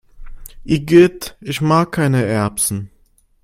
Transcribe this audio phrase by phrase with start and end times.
[0.63, 2.89] Igitt, ich mag keine Erbsen!